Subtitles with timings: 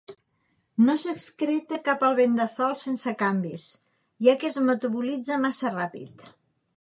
[0.85, 3.67] No s'excreta cap albendazol sense canvis,
[4.29, 6.25] ja que es metabolitza massa ràpid.